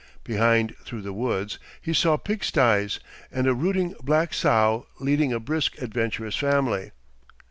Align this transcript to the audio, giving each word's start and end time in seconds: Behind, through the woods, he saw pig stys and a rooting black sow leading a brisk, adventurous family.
Behind, 0.23 0.75
through 0.77 1.03
the 1.03 1.13
woods, 1.13 1.59
he 1.79 1.93
saw 1.93 2.17
pig 2.17 2.39
stys 2.39 2.97
and 3.31 3.45
a 3.45 3.53
rooting 3.53 3.93
black 4.01 4.33
sow 4.33 4.87
leading 4.99 5.31
a 5.31 5.39
brisk, 5.39 5.79
adventurous 5.79 6.35
family. 6.35 6.89